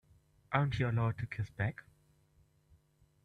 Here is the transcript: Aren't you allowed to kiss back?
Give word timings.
Aren't 0.51 0.79
you 0.79 0.89
allowed 0.89 1.19
to 1.19 1.27
kiss 1.27 1.51
back? 1.51 1.83